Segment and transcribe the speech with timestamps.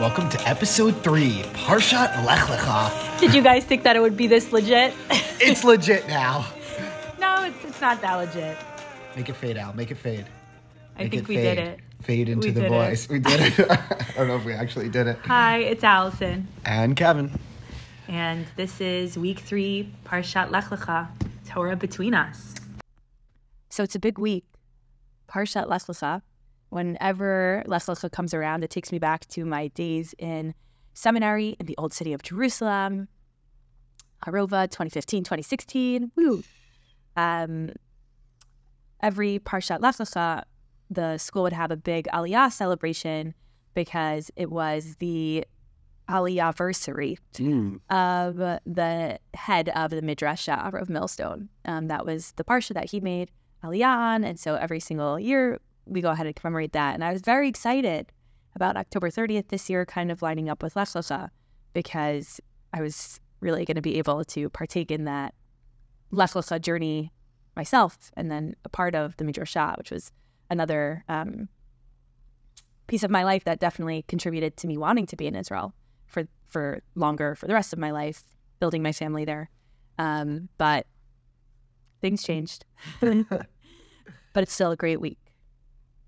[0.00, 3.20] Welcome to episode three, Parshat Lech Lecha.
[3.20, 4.94] Did you guys think that it would be this legit?
[5.42, 6.46] It's legit now.
[7.18, 8.58] no, it's, it's not that legit.
[9.16, 9.74] Make it fade out.
[9.74, 10.26] Make it fade.
[10.98, 11.56] I Make think it we fade.
[11.56, 11.80] did it.
[12.02, 12.74] Fade into We the did it.
[12.74, 13.08] voice.
[13.08, 13.70] We did it.
[13.70, 15.18] I don't know if we actually did it.
[15.24, 17.30] Hi, it's Allison, And Kevin.
[18.08, 21.08] and this is week three, Parshat Lech Lecha,
[21.48, 22.54] Torah between us.
[23.70, 24.44] So it's a big week,
[25.26, 26.20] Parshat Lech Lecha.
[26.70, 30.54] Whenever Lech Lecha comes around, it takes me back to my days in
[30.94, 33.08] seminary in the old city of Jerusalem,
[34.24, 36.12] Harova, 2015, 2016.
[36.16, 36.42] Woo!
[37.16, 37.70] Um,
[39.02, 40.44] every Parshat Lech Lecha,
[40.90, 43.34] the school would have a big Aliyah celebration
[43.74, 45.44] because it was the
[46.08, 47.16] Aliyah versary
[47.88, 51.48] of the head of the Midrasha of Millstone.
[51.64, 53.30] Um, that was the parsha that he made
[53.64, 56.94] Aliyah on, and so every single year we go ahead and commemorate that.
[56.94, 58.06] And I was very excited
[58.54, 61.28] about October 30th this year, kind of lining up with Lech Lecha,
[61.72, 62.40] because
[62.72, 65.34] I was really going to be able to partake in that
[66.10, 67.12] Lech Lecha journey
[67.56, 70.12] myself, and then a part of the Midrasha, which was
[70.48, 71.48] another um,
[72.86, 75.74] piece of my life that definitely contributed to me wanting to be in Israel
[76.06, 78.24] for for longer for the rest of my life,
[78.58, 79.50] building my family there.
[79.98, 80.86] Um, but
[82.00, 82.64] things changed.
[83.00, 83.46] but
[84.34, 85.18] it's still a great week.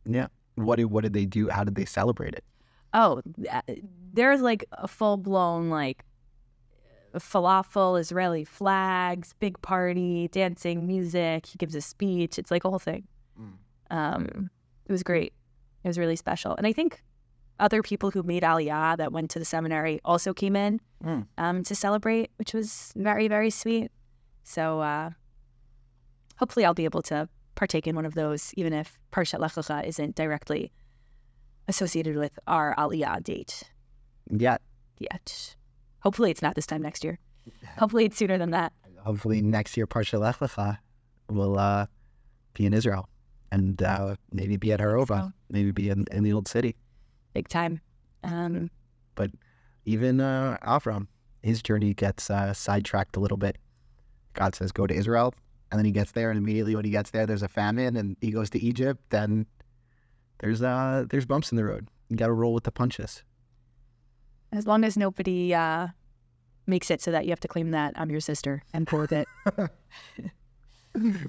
[0.04, 0.26] Yeah.
[0.56, 1.48] What did what did they do?
[1.48, 2.44] How did they celebrate it?
[2.94, 3.62] Oh, uh,
[4.12, 6.04] there's like a full blown like
[7.16, 11.46] falafel, Israeli flags, big party, dancing, music.
[11.46, 12.38] He gives a speech.
[12.38, 13.06] It's like a whole thing.
[13.90, 14.50] Um,
[14.86, 15.34] it was great.
[15.84, 17.02] It was really special, and I think
[17.60, 21.26] other people who made Aliyah that went to the seminary also came in Mm.
[21.36, 23.90] um, to celebrate, which was very very sweet.
[24.44, 25.10] So uh,
[26.38, 29.84] hopefully, I'll be able to partake in one of those, even if Parshat Lech Lecha
[29.86, 30.72] isn't directly
[31.68, 33.62] associated with our Aliyah date
[34.30, 34.56] Yeah.
[34.98, 35.56] yet.
[36.00, 37.18] Hopefully, it's not this time next year.
[37.78, 38.72] Hopefully, it's sooner than that.
[38.98, 40.78] Hopefully next year Parsha Lech Lecha
[41.28, 41.86] will uh,
[42.54, 43.08] be in Israel
[43.50, 45.32] and uh, maybe be at Harova, Oh.
[45.50, 46.76] maybe be in, in the old city.
[47.34, 47.80] Big time.
[48.24, 48.70] Um,
[49.16, 49.30] but
[49.84, 51.08] Even uh, Avram,
[51.42, 53.58] his journey gets uh, sidetracked a little bit.
[54.34, 55.34] God says go to Israel,
[55.72, 58.16] and then he gets there, and immediately when he gets there, there's a famine, and
[58.20, 59.02] he goes to Egypt.
[59.10, 59.46] Then
[60.38, 61.88] there's uh, there's bumps in the road.
[62.10, 63.24] You got to roll with the punches.
[64.52, 65.88] as long as nobody uh,
[66.66, 69.26] makes it so that you have to claim that I'm your sister and prove it.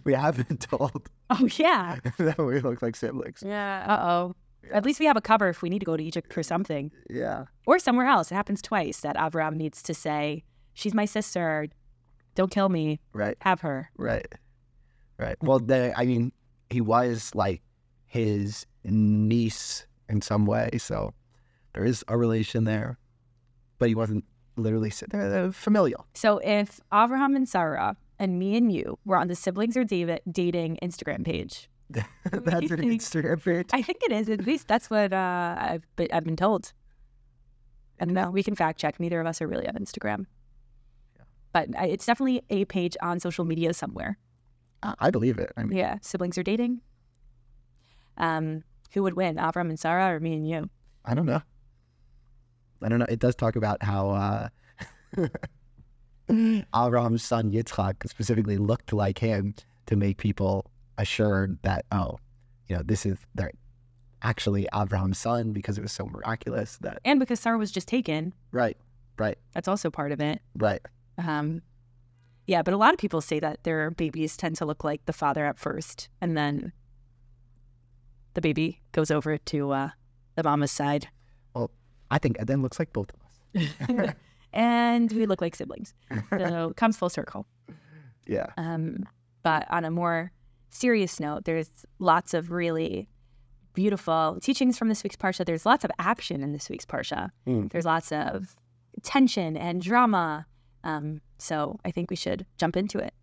[0.03, 1.99] we have been told oh, yeah.
[2.17, 3.41] that we look like siblings.
[3.45, 3.85] Yeah.
[3.87, 4.35] Uh oh.
[4.71, 6.91] At least we have a cover if we need to go to Egypt for something
[7.09, 7.45] Yeah.
[7.65, 8.31] or somewhere else.
[8.31, 10.43] It happens twice that Avram needs to say,
[10.73, 11.67] She's my sister.
[12.35, 12.99] Don't kill me.
[13.13, 13.37] Right.
[13.41, 13.89] Have her.
[13.97, 14.27] Right.
[15.17, 15.37] Right.
[15.41, 16.31] Well, the, I mean,
[16.69, 17.61] he was like
[18.05, 21.13] his niece in some way, so
[21.73, 22.97] there is a relation there,
[23.79, 26.05] but he wasn't literally they're, familial.
[26.13, 30.21] So if Avraham and Sarah and me and you were on the siblings or David
[30.29, 32.77] dating Instagram page, That's an?
[32.81, 33.69] Instagram page.
[33.71, 34.29] I think it is.
[34.29, 36.73] At least that's what uh, I've been, I've been told.
[37.99, 38.99] And no, we can fact check.
[38.99, 40.25] Neither of us are really on Instagram,
[41.53, 44.17] but it's definitely a page on social media somewhere.
[44.81, 45.51] I- I believe it.
[45.55, 46.81] I mean, Yeah, siblings are dating.
[48.17, 50.69] Um, who would win, Avram and Sarah, or me and you?
[51.05, 51.41] I don't know.
[52.81, 53.05] I don't know.
[53.07, 54.47] It does talk about how uh,
[56.29, 60.65] Avram's son Yitzchak specifically looked like him to make people
[60.97, 62.17] assured that oh,
[62.67, 63.51] you know, this is they're
[64.21, 68.33] actually Avram's son because it was so miraculous that And because Sarah was just taken,
[68.51, 68.77] right,
[69.17, 70.41] right, that's also part of it.
[70.55, 70.81] right.
[71.17, 71.61] Um,
[72.47, 75.13] yeah, but a lot of people say that their babies tend to look like the
[75.13, 76.73] father at first, and then
[78.33, 79.89] the baby goes over to uh,
[80.35, 81.07] the mama's side,
[81.53, 81.71] Well,
[82.11, 84.13] I think Eden looks like both of us.
[84.53, 85.93] and we look like siblings.
[86.37, 87.45] So it comes full circle.
[88.27, 88.47] Yeah.
[88.57, 89.05] Um,
[89.43, 90.31] but on a more
[90.69, 91.69] serious note, there's
[91.99, 93.07] lots of really
[93.73, 95.45] beautiful teachings from this week's parsha.
[95.45, 97.29] There's lots of action in this week's parsha.
[97.47, 97.71] Mm.
[97.71, 98.55] There's lots of
[99.01, 100.45] tension and drama.
[100.83, 103.13] Um, so I think we should jump into it.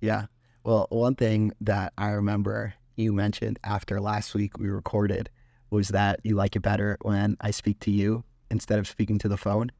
[0.00, 0.26] Yeah.
[0.64, 5.30] Well, one thing that I remember you mentioned after last week we recorded
[5.70, 9.28] was that you like it better when I speak to you instead of speaking to
[9.28, 9.70] the phone.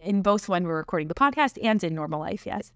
[0.00, 2.72] In both when we're recording the podcast and in normal life, yes.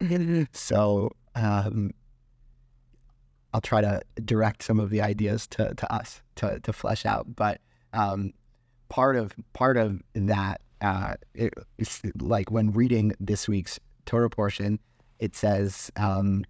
[0.52, 1.92] so um,
[3.52, 7.34] I'll try to direct some of the ideas to, to us to, to flesh out.
[7.34, 7.60] But
[7.92, 8.32] um,
[8.88, 14.78] part of part of that uh, it, it's like when reading this week's Torah portion,
[15.18, 16.44] it says um,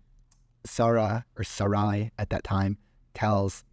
[0.65, 2.79] Sarah or Sarai at that time
[3.15, 3.65] tells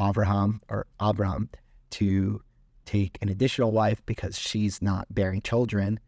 [0.00, 1.50] Abraham or Abram
[1.90, 2.42] to
[2.84, 6.00] take an additional wife because she's not bearing children.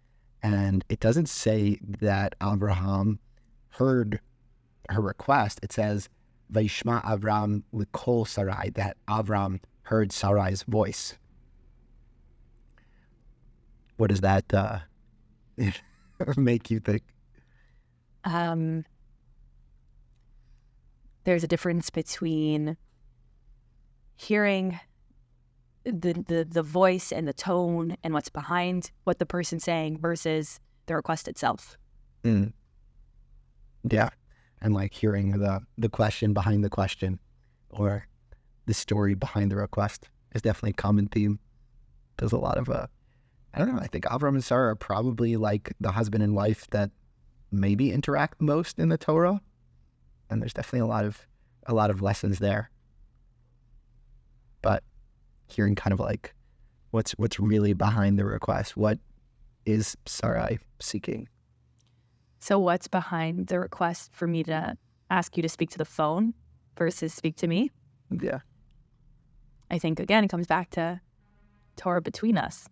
[0.42, 3.18] And it doesn't say that Abraham
[3.70, 4.20] heard
[4.88, 5.60] her request.
[5.62, 6.08] It says,
[6.52, 11.18] Vaishma Avram Likol Sarai, that Avram heard Sarai's voice.
[13.98, 14.78] What does that uh,
[16.36, 17.02] make you think?
[18.24, 18.84] Um,
[21.24, 22.76] there's a difference between
[24.14, 24.80] hearing
[25.84, 30.60] the, the the voice and the tone and what's behind what the person's saying versus
[30.86, 31.76] the request itself.
[32.24, 32.52] Mm.
[33.90, 34.10] Yeah,
[34.60, 37.18] and like hearing the the question behind the question,
[37.70, 38.06] or
[38.66, 41.40] the story behind the request is definitely a common theme.
[42.16, 42.86] There's a lot of uh,
[43.58, 43.82] I don't know.
[43.82, 46.90] I think Avram and Sarah are probably like the husband and wife that
[47.50, 49.40] maybe interact most in the Torah,
[50.30, 51.26] and there's definitely a lot of
[51.66, 52.70] a lot of lessons there.
[54.62, 54.84] But
[55.48, 56.34] hearing kind of like
[56.92, 59.00] what's what's really behind the request, what
[59.66, 61.28] is Sarai seeking?
[62.38, 64.76] So, what's behind the request for me to
[65.10, 66.32] ask you to speak to the phone
[66.76, 67.72] versus speak to me?
[68.08, 68.38] Yeah.
[69.68, 71.00] I think again it comes back to
[71.76, 72.68] Torah between us.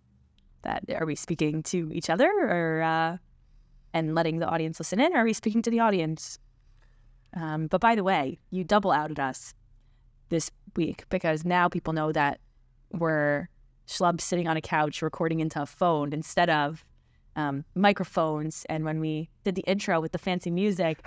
[0.62, 3.16] That are we speaking to each other or uh,
[3.92, 5.14] and letting the audience listen in?
[5.14, 6.38] Or are we speaking to the audience?
[7.34, 9.54] Um, but by the way, you double outed us
[10.28, 12.40] this week because now people know that
[12.92, 13.48] we're
[13.86, 16.84] schlubs sitting on a couch recording into a phone instead of
[17.36, 18.66] um, microphones.
[18.68, 20.98] And when we did the intro with the fancy music,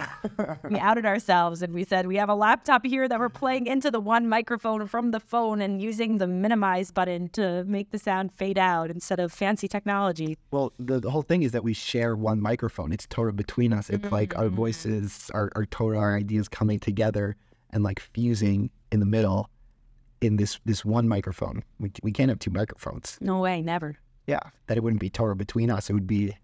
[0.70, 3.92] we outed ourselves and we said we have a laptop here that we're playing into
[3.92, 8.32] the one microphone from the phone and using the minimize button to make the sound
[8.32, 10.38] fade out instead of fancy technology.
[10.52, 12.94] Well, the, the whole thing is that we share one microphone.
[12.94, 13.90] It's Torah between us.
[13.90, 14.14] It's mm-hmm.
[14.14, 14.56] like our mm-hmm.
[14.56, 17.36] voices, our, our Torah, our ideas coming together
[17.72, 19.50] and like fusing in the middle
[20.22, 21.64] in this this one microphone.
[21.80, 23.18] We, we can't have two microphones.
[23.22, 23.98] No way, never.
[24.28, 25.90] Yeah, that it wouldn't be Torah between us.
[25.90, 26.36] It would be.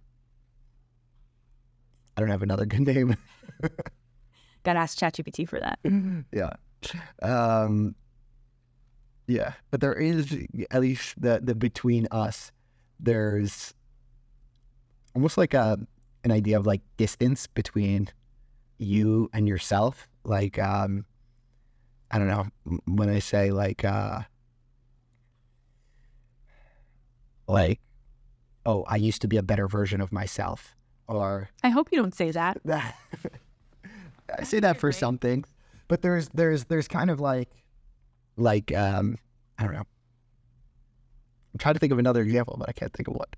[2.17, 3.15] I don't have another good name.
[4.63, 5.79] Got to ask ChatGPT for that.
[6.31, 6.53] yeah,
[7.21, 7.93] um,
[9.27, 10.35] yeah, but there is
[10.71, 12.51] at least the the between us.
[12.99, 13.73] There's
[15.13, 15.77] almost like a
[16.23, 18.09] an idea of like distance between
[18.79, 20.07] you and yourself.
[20.23, 21.05] Like, um,
[22.09, 22.47] I don't know
[22.87, 23.85] when I say like.
[23.85, 24.21] uh
[27.47, 27.79] like,
[28.65, 30.75] oh, I used to be a better version of myself.
[31.07, 32.61] Or I hope you don't say that.
[34.39, 35.47] I say that for some things,
[35.87, 37.49] but there's there's there's kind of like
[38.37, 39.17] like um
[39.59, 39.85] I don't know.
[41.53, 43.35] I'm trying to think of another example, but I can't think of what.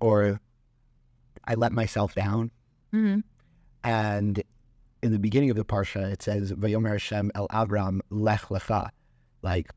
[0.00, 0.40] Or
[1.46, 2.50] I let myself down.
[2.92, 3.20] Mm-hmm.
[3.82, 4.42] And
[5.02, 8.90] in the beginning of the parsha, it says, "Vayomer Hashem el Avram lech lecha,"
[9.42, 9.70] like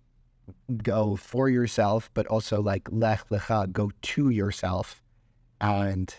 [0.84, 5.02] go for yourself, but also like lech lecha, go to yourself.
[5.60, 6.14] And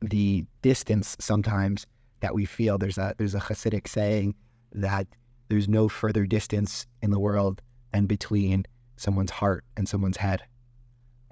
[0.00, 1.86] the distance sometimes
[2.20, 4.34] that we feel, there's a there's a Hasidic saying
[4.72, 5.06] that
[5.48, 7.60] there's no further distance in the world
[7.92, 8.64] than between
[8.96, 10.42] someone's heart and someone's head.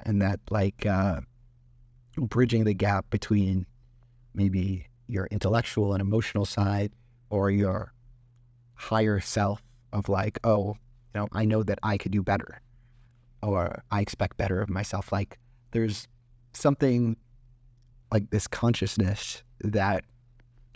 [0.04, 1.20] And that like uh,
[2.16, 3.66] bridging the gap between
[4.34, 6.92] maybe your intellectual and emotional side
[7.30, 7.92] or your
[8.74, 9.62] higher self
[9.92, 10.76] of like, oh,
[11.14, 12.60] you know, I know that I could do better
[13.42, 15.12] or I expect better of myself.
[15.12, 15.38] Like
[15.72, 16.06] there's
[16.52, 17.16] something
[18.12, 20.04] like this consciousness that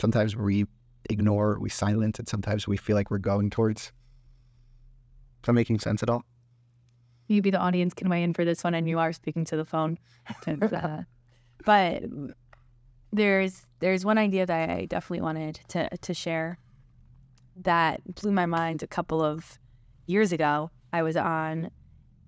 [0.00, 0.66] sometimes we
[1.10, 3.82] ignore, we silence, and sometimes we feel like we're going towards.
[3.82, 3.92] Is
[5.46, 6.24] that making sense at all?
[7.28, 9.64] Maybe the audience can weigh in for this one, and you are speaking to the
[9.64, 9.98] phone.
[10.46, 11.02] Uh,
[11.64, 12.02] but
[13.12, 16.58] there's there's one idea that I definitely wanted to to share
[17.56, 19.58] that blew my mind a couple of
[20.06, 20.70] years ago.
[20.92, 21.70] I was on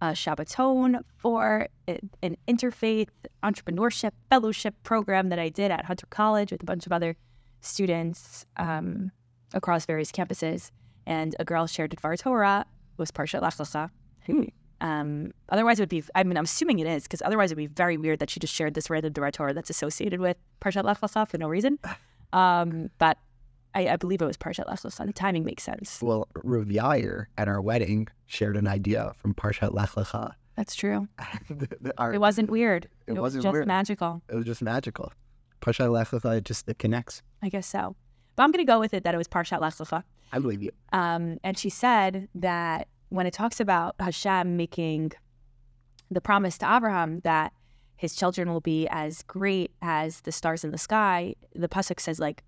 [0.01, 3.09] a Shabbaton for an interfaith
[3.43, 7.17] entrepreneurship fellowship program that I did at Hunter College with a bunch of other
[7.61, 9.11] students um,
[9.55, 10.71] across various campuses.
[11.07, 12.67] And a girl shared Dvar Torah
[12.97, 13.91] was Parshat Lecha.
[14.27, 14.43] Hmm.
[14.81, 17.63] Um, otherwise, it would be, I mean, I'm assuming it is, because otherwise it would
[17.63, 20.85] be very weird that she just shared this random Dvar Torah that's associated with Parshat
[20.85, 21.79] Lecha for no reason.
[22.33, 23.19] Um, but
[23.77, 25.07] I, I believe it was Parshat Lech Lecha.
[25.07, 26.01] The timing makes sense.
[26.01, 30.33] Well, Rav Yair at our wedding shared an idea from Parshat Lech Lecha.
[30.57, 31.07] That's true.
[31.99, 32.89] our, it wasn't weird.
[33.07, 33.67] It, it wasn't was just weird.
[33.67, 34.23] magical.
[34.31, 35.13] It was just magical.
[35.61, 37.23] Parshat Lech Lecha, it just it connects.
[37.43, 37.95] I guess so.
[38.35, 40.03] But I'm going to go with it that it was Parshat Lech Lecha.
[40.33, 40.71] I believe you.
[40.95, 45.13] Um, and she said that when it talks about Hashem making
[46.11, 47.53] the promise to Abraham that
[47.97, 52.19] his children will be as great as the stars in the sky, the pasuk says
[52.19, 52.43] like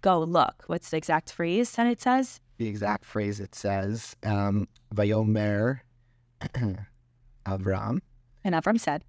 [0.00, 0.64] go look.
[0.66, 2.40] What's the exact phrase that it says?
[2.58, 5.80] The exact phrase it says, um, Vayomer
[7.46, 7.98] Avram.
[8.44, 9.04] And Avram said,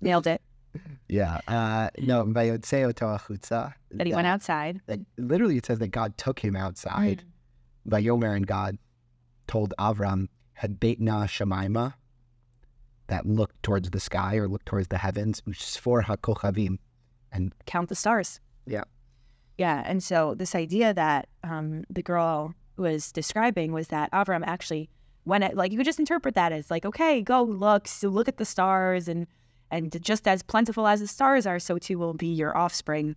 [0.00, 0.42] nailed it.
[1.08, 1.40] Yeah.
[1.48, 3.74] Uh, no, Vayotzeo Toachutza.
[3.92, 4.80] That he went outside.
[4.86, 7.24] That, literally, it says that God took him outside.
[7.88, 8.78] Vayomer and God
[9.46, 11.94] told Avram, had Beitna Shemaima,
[13.08, 16.78] that looked towards the sky or looked towards the heavens, which is for HaKochavim.
[17.32, 18.40] And count the stars.
[18.66, 18.84] Yeah.
[19.58, 19.82] Yeah.
[19.86, 24.90] And so this idea that um, the girl was describing was that Avram actually
[25.24, 28.28] went at, like, you could just interpret that as like, okay, go look, so look
[28.28, 29.26] at the stars and,
[29.70, 33.16] and just as plentiful as the stars are, so too will be your offspring.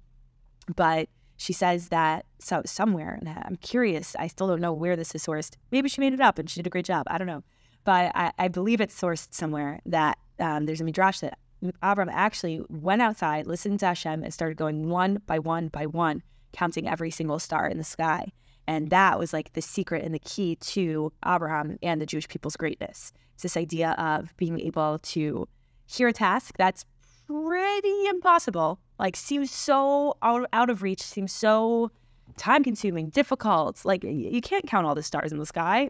[0.75, 5.13] But she says that so somewhere, and I'm curious, I still don't know where this
[5.13, 5.55] is sourced.
[5.71, 7.05] Maybe she made it up and she did a great job.
[7.09, 7.43] I don't know.
[7.85, 11.37] But I, I believe it's sourced somewhere that um, there's a midrash that
[11.83, 16.23] Avram actually went outside, listened to Hashem, and started going one by one by one,
[16.53, 18.31] counting every single star in the sky.
[18.67, 22.55] And that was like the secret and the key to Abraham and the Jewish people's
[22.55, 23.11] greatness.
[23.33, 25.47] It's this idea of being able to
[25.87, 26.85] hear a task that's
[27.27, 31.91] pretty impossible, like seems so out, out of reach, seems so
[32.37, 33.83] time consuming, difficult.
[33.85, 35.89] Like you can't count all the stars in the sky.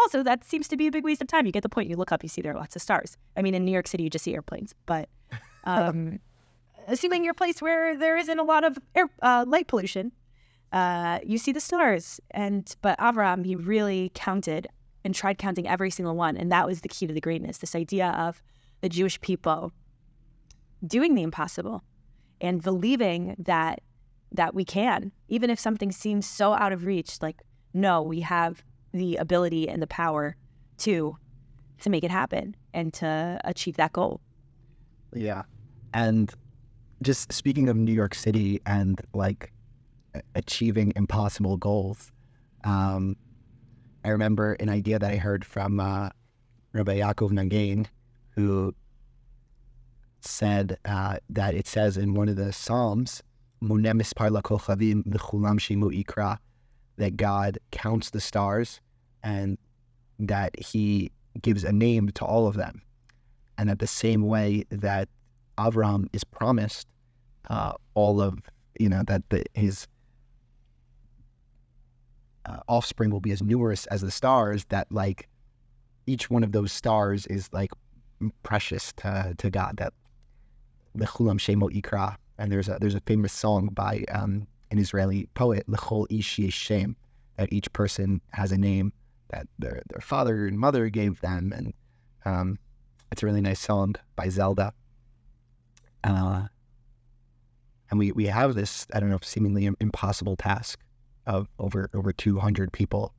[0.00, 1.44] Also, that seems to be a big waste of time.
[1.44, 1.90] You get the point.
[1.90, 3.18] You look up, you see there are lots of stars.
[3.36, 4.74] I mean, in New York City, you just see airplanes.
[4.86, 5.08] But
[5.64, 6.20] um,
[6.88, 10.12] assuming you're a place where there isn't a lot of air, uh, light pollution,
[10.72, 12.18] uh, you see the stars.
[12.30, 14.68] And but Avram, he really counted
[15.04, 17.58] and tried counting every single one, and that was the key to the greatness.
[17.58, 18.42] This idea of
[18.80, 19.72] the Jewish people
[20.86, 21.82] doing the impossible
[22.40, 23.82] and believing that
[24.32, 27.20] that we can, even if something seems so out of reach.
[27.20, 27.42] Like,
[27.74, 30.36] no, we have the ability and the power
[30.78, 31.16] to
[31.80, 34.20] to make it happen and to achieve that goal.
[35.14, 35.42] Yeah.
[35.94, 36.32] And
[37.02, 39.52] just speaking of New York City and like
[40.34, 42.12] achieving impossible goals,
[42.64, 43.16] um,
[44.04, 46.10] I remember an idea that I heard from uh,
[46.72, 47.88] Rabbi Yaakov Nagen,
[48.30, 48.74] who
[50.20, 53.22] said uh, that it says in one of the Psalms,
[57.00, 58.78] that God counts the stars
[59.22, 59.56] and
[60.18, 62.82] that he gives a name to all of them.
[63.56, 65.08] And that the same way that
[65.56, 66.86] Avram is promised
[67.48, 68.38] uh, all of,
[68.78, 69.88] you know, that the, his
[72.44, 75.26] uh, offspring will be as numerous as the stars, that like
[76.06, 77.70] each one of those stars is like
[78.42, 79.94] precious to, to God, that
[80.94, 82.16] the Lechulam Shemo Ikra.
[82.36, 86.96] And there's a, there's a famous song by um, an Israeli poet, Lechol Ish Shem,
[87.36, 88.92] that each person has a name
[89.30, 91.72] that their their father and mother gave them, and
[92.24, 92.58] um,
[93.10, 94.72] it's a really nice song by Zelda.
[96.04, 96.46] Uh,
[97.90, 100.78] and we we have this I don't know seemingly impossible task
[101.26, 103.14] of over over two hundred people,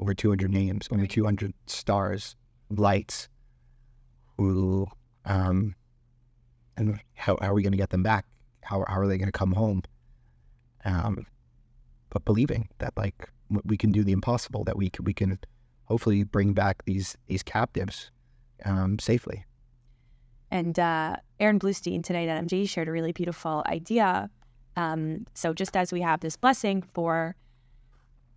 [0.00, 2.36] over two hundred names, over two hundred stars,
[2.70, 3.28] lights.
[4.38, 4.86] Who,
[5.24, 5.74] um,
[6.76, 8.26] and how, how are we going to get them back?
[8.62, 9.82] How how are they going to come home?
[10.86, 11.26] Um,
[12.10, 13.28] but believing that like
[13.64, 15.38] we can do the impossible, that we can, we can
[15.84, 18.10] hopefully bring back these these captives
[18.64, 19.44] um, safely.
[20.50, 24.30] And uh, Aaron Bluestein tonight at MJ shared a really beautiful idea.
[24.76, 27.34] Um, so just as we have this blessing for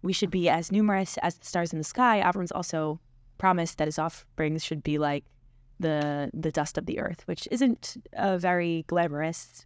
[0.01, 2.99] we should be as numerous as the stars in the sky, Avram's also
[3.37, 5.23] promised that his offspring should be like
[5.79, 9.65] the the dust of the earth, which isn't a very glamorous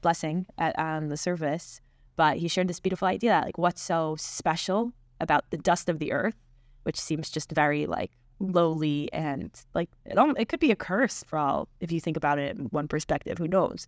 [0.00, 1.80] blessing at, on the surface.
[2.16, 5.98] But he shared this beautiful idea that like what's so special about the dust of
[5.98, 6.36] the earth,
[6.82, 11.38] which seems just very like lowly and like it, it could be a curse for
[11.38, 13.38] all if you think about it in one perspective.
[13.38, 13.86] Who knows?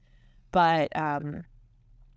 [0.53, 1.45] But um,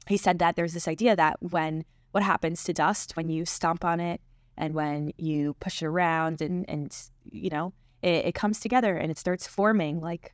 [0.07, 3.85] he said that there's this idea that when what happens to dust when you stomp
[3.85, 4.21] on it
[4.57, 6.95] and when you push it around and and
[7.31, 10.33] you know it, it comes together and it starts forming like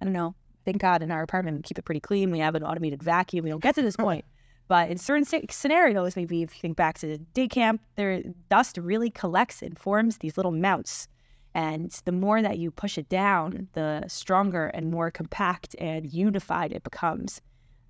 [0.00, 0.34] I don't know.
[0.64, 2.30] Thank God in our apartment we keep it pretty clean.
[2.30, 3.44] We have an automated vacuum.
[3.44, 4.24] We don't get to this point.
[4.70, 8.78] But in certain scenarios, maybe if you think back to the day camp, there dust
[8.78, 11.08] really collects and forms these little mounts.
[11.56, 16.70] And the more that you push it down, the stronger and more compact and unified
[16.70, 17.40] it becomes.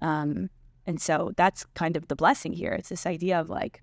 [0.00, 0.48] Um,
[0.86, 2.72] and so that's kind of the blessing here.
[2.72, 3.82] It's this idea of like,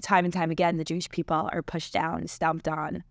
[0.00, 3.02] time and time again, the Jewish people are pushed down, stomped on,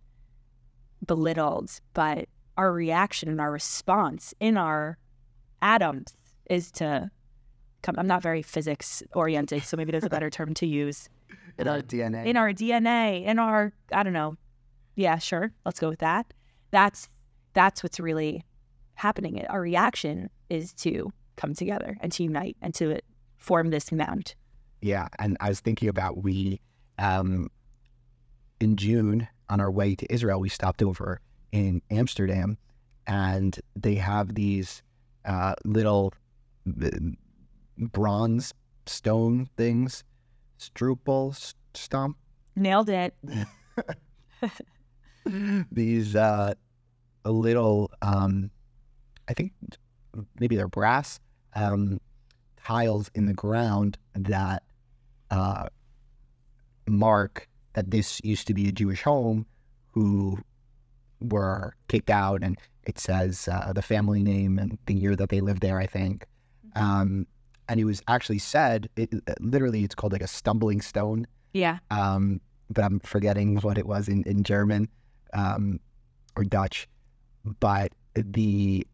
[1.06, 4.98] belittled, but our reaction and our response in our
[5.62, 6.16] atoms
[6.50, 7.12] is to
[7.84, 7.96] come.
[7.98, 11.10] I'm not very physics oriented, so maybe there's a better term to use.
[11.60, 12.26] In our DNA.
[12.26, 14.38] In our DNA, in our I don't know.
[14.96, 15.52] Yeah, sure.
[15.66, 16.34] Let's go with that.
[16.72, 17.08] That's
[17.54, 18.44] that's what's really
[18.96, 19.46] happening.
[19.48, 23.00] Our reaction is to come together and to unite and to
[23.38, 24.34] form this mound.
[24.82, 26.60] Yeah, and I was thinking about we
[26.98, 27.50] um,
[28.60, 31.20] in June on our way to Israel, we stopped over
[31.52, 32.58] in Amsterdam,
[33.06, 34.82] and they have these
[35.26, 36.14] uh, little
[37.78, 38.54] bronze
[38.86, 40.04] stone things,
[40.60, 42.18] strupel, stomp.
[42.56, 43.16] Nailed it.
[45.72, 46.54] these uh,
[47.26, 48.52] a little, um,
[49.28, 49.54] I think
[50.40, 51.20] maybe they're brass
[51.56, 52.00] um,
[52.64, 54.64] tiles in the ground that
[55.32, 55.68] uh,
[56.88, 59.46] mark that this used to be a Jewish home
[59.92, 60.38] who
[61.22, 65.42] were kicked out, and it says uh, the family name and the year that they
[65.42, 66.26] lived there, I think.
[66.76, 66.84] Mm-hmm.
[66.84, 67.28] Um,
[67.74, 71.26] and it was actually said, it, literally, it's called like a stumbling stone.
[71.54, 71.80] Yeah.
[71.90, 72.40] Um,
[72.70, 74.88] but I'm forgetting what it was in, in German
[75.34, 75.80] um,
[76.36, 76.88] or Dutch.
[77.60, 78.86] But the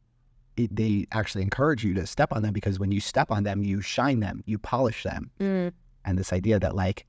[0.56, 3.64] it, they actually encourage you to step on them because when you step on them,
[3.64, 5.30] you shine them, you polish them.
[5.42, 5.74] Mm.
[6.06, 7.06] And this idea that like,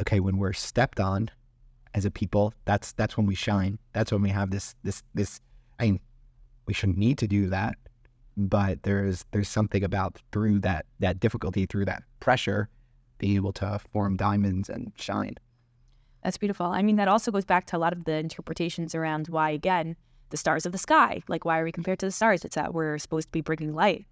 [0.00, 1.32] okay, when we're stepped on
[1.94, 3.76] as a people, that's that's when we shine.
[3.92, 5.40] That's when we have this this this.
[5.80, 6.00] I mean,
[6.66, 7.76] we shouldn't need to do that,
[8.38, 12.68] but there's there's something about through that that difficulty, through that pressure,
[13.18, 15.34] being able to form diamonds and shine.
[16.22, 16.66] That's beautiful.
[16.66, 19.96] I mean, that also goes back to a lot of the interpretations around why, again,
[20.30, 21.22] the stars of the sky.
[21.28, 22.44] Like, why are we compared to the stars?
[22.44, 24.06] It's that we're supposed to be bringing light.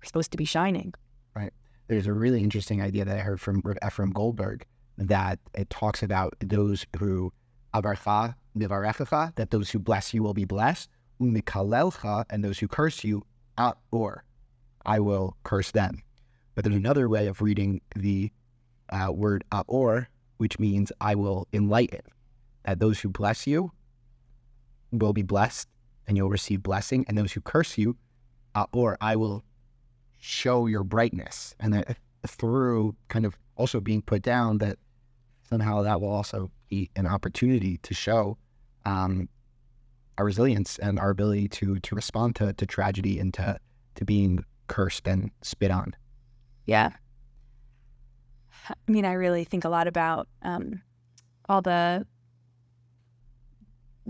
[0.00, 0.94] We're supposed to be shining.
[1.34, 1.52] Right.
[1.88, 4.64] There's a really interesting idea that I heard from Efrem Goldberg
[4.98, 7.32] that it talks about those who
[7.74, 10.90] avarcha mivarechacha, that those who bless you will be blessed,
[11.20, 13.22] umikalelcha, and those who curse you,
[13.90, 14.24] or
[14.86, 16.02] I will curse them.
[16.54, 18.30] But there's another way of reading the
[18.90, 22.00] uh, word or, which means I will enlighten.
[22.64, 23.72] That those who bless you
[24.92, 25.68] will be blessed
[26.06, 27.04] and you'll receive blessing.
[27.08, 27.96] And those who curse you,
[28.72, 29.44] or I will
[30.18, 31.54] show your brightness.
[31.60, 34.78] And that through kind of also being put down, that
[35.48, 38.36] somehow that will also be an opportunity to show
[38.84, 39.28] um,
[40.20, 43.58] our resilience and our ability to to respond to, to tragedy and to
[43.94, 45.94] to being cursed and spit on.
[46.66, 46.90] Yeah.
[48.68, 50.82] I mean, I really think a lot about um,
[51.48, 52.06] all the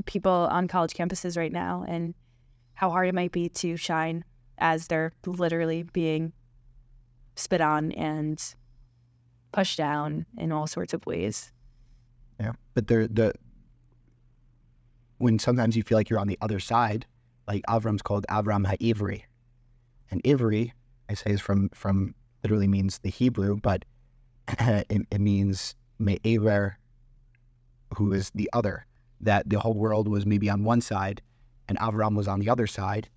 [0.04, 2.14] people on college campuses right now and
[2.74, 4.24] how hard it might be to shine
[4.58, 6.32] as they're literally being
[7.36, 8.42] spit on and
[9.52, 11.52] pushed down in all sorts of ways.
[12.40, 13.32] Yeah, but there the
[15.20, 17.04] when sometimes you feel like you're on the other side,
[17.46, 19.22] like Avram's called Avram Ha'ivri,
[20.10, 20.72] and Ivri,
[21.10, 23.84] I say, is from from literally means the Hebrew, but
[24.58, 26.78] it, it means Me'ever,
[27.96, 28.86] who is the other
[29.20, 31.20] that the whole world was maybe on one side
[31.68, 33.10] and Avram was on the other side.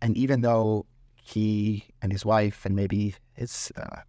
[0.00, 4.02] And even though he and his wife and maybe his uh,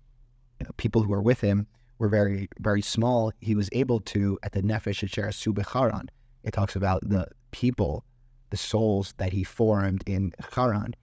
[0.60, 1.66] you know, people who were with him
[1.98, 6.10] were very, very small, he was able to, at the Nefesh Asher Subecharan,
[6.48, 8.06] it talks about the people,
[8.50, 10.96] the souls that he formed in Haran,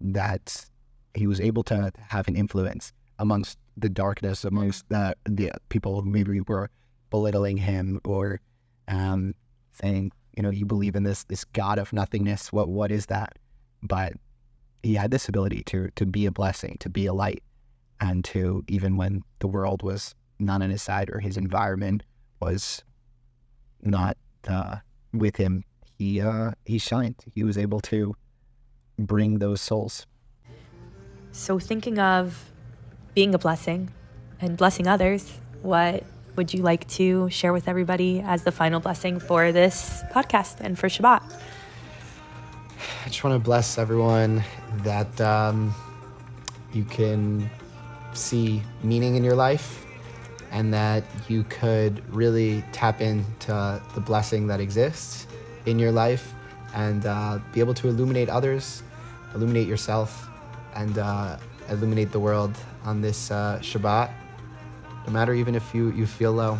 [0.00, 0.66] that
[1.14, 6.10] he was able to have an influence amongst the darkness, amongst the, the people who
[6.10, 6.68] maybe were
[7.08, 8.40] belittling him or
[8.88, 9.34] um,
[9.72, 12.52] saying, you know, you believe in this this God of nothingness.
[12.52, 13.38] What what is that?
[13.82, 14.12] But
[14.82, 17.42] he had this ability to to be a blessing, to be a light,
[18.00, 22.04] and to even when the world was not on his side or his environment
[22.40, 22.84] was
[23.82, 24.76] not uh,
[25.12, 25.64] with him,
[25.98, 27.16] he uh, he shined.
[27.34, 28.14] He was able to
[28.98, 30.06] bring those souls.
[31.32, 32.50] So thinking of
[33.14, 33.90] being a blessing
[34.40, 36.04] and blessing others, what
[36.36, 40.78] would you like to share with everybody as the final blessing for this podcast and
[40.78, 41.22] for Shabbat?
[43.04, 44.42] I just want to bless everyone
[44.82, 45.74] that um,
[46.72, 47.50] you can
[48.12, 49.84] see meaning in your life
[50.50, 55.26] and that you could really tap into the blessing that exists
[55.66, 56.34] in your life
[56.74, 58.82] and uh, be able to illuminate others,
[59.34, 60.28] illuminate yourself,
[60.74, 61.36] and uh,
[61.68, 64.10] illuminate the world on this uh, Shabbat
[65.06, 66.58] no matter even if you, you feel low.